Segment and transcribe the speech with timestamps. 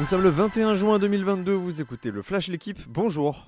[0.00, 3.46] Nous sommes le 21 juin 2022, vous écoutez le Flash L'équipe, bonjour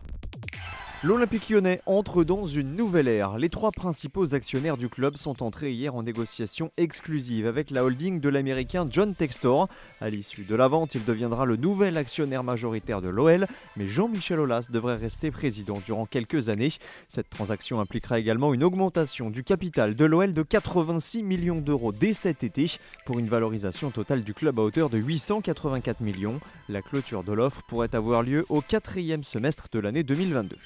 [1.04, 3.36] L'Olympique lyonnais entre dans une nouvelle ère.
[3.36, 8.20] Les trois principaux actionnaires du club sont entrés hier en négociation exclusive avec la holding
[8.20, 9.66] de l'américain John Textor.
[10.00, 14.38] À l'issue de la vente, il deviendra le nouvel actionnaire majoritaire de l'OL, mais Jean-Michel
[14.38, 16.70] Aulas devrait rester président durant quelques années.
[17.08, 22.14] Cette transaction impliquera également une augmentation du capital de l'OL de 86 millions d'euros dès
[22.14, 22.70] cet été
[23.06, 26.38] pour une valorisation totale du club à hauteur de 884 millions.
[26.68, 30.56] La clôture de l'offre pourrait avoir lieu au quatrième semestre de l'année 2022.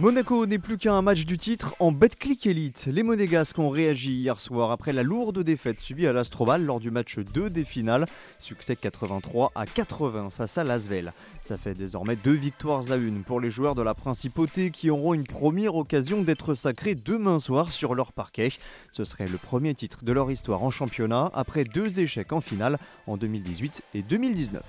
[0.00, 2.86] Monaco n'est plus qu'à un match du titre en Betclic Elite.
[2.90, 6.90] Les Monégasques ont réagi hier soir après la lourde défaite subie à l'Astrobal lors du
[6.90, 8.06] match 2 des finales.
[8.38, 11.12] Succès 83 à 80 face à Lasvel.
[11.42, 15.12] Ça fait désormais deux victoires à une pour les joueurs de la Principauté qui auront
[15.12, 18.52] une première occasion d'être sacrés demain soir sur leur parquet.
[18.92, 22.78] Ce serait le premier titre de leur histoire en championnat après deux échecs en finale
[23.06, 24.62] en 2018 et 2019.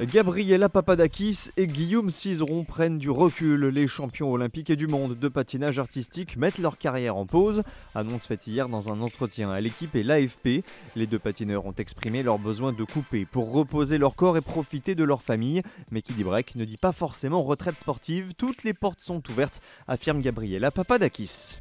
[0.00, 3.66] Gabriela Papadakis et Guillaume Cizeron prennent du recul.
[3.66, 7.62] Les champions olympiques et du monde de patinage artistique mettent leur carrière en pause.
[7.94, 10.64] Annonce faite hier dans un entretien à l'équipe et l'AFP.
[10.96, 14.94] Les deux patineurs ont exprimé leur besoin de couper pour reposer leur corps et profiter
[14.94, 15.62] de leur famille.
[15.90, 18.32] Mais dit break ne dit pas forcément retraite sportive.
[18.36, 21.58] Toutes les portes sont ouvertes, affirme Gabriela Papadakis.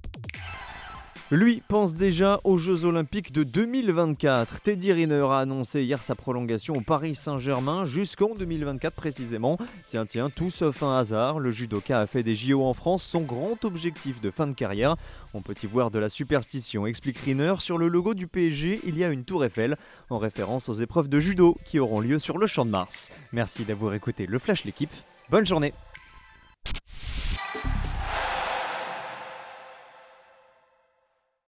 [1.33, 4.59] Lui pense déjà aux Jeux Olympiques de 2024.
[4.59, 9.57] Teddy Riner a annoncé hier sa prolongation au Paris Saint-Germain jusqu'en 2024 précisément.
[9.91, 11.39] Tiens, tiens, tout sauf un hasard.
[11.39, 14.97] Le judoka a fait des JO en France son grand objectif de fin de carrière.
[15.33, 17.53] On peut y voir de la superstition, explique Riner.
[17.59, 19.77] Sur le logo du PSG, il y a une tour Eiffel
[20.09, 23.09] en référence aux épreuves de judo qui auront lieu sur le champ de Mars.
[23.31, 24.91] Merci d'avoir écouté le Flash l'équipe.
[25.29, 25.73] Bonne journée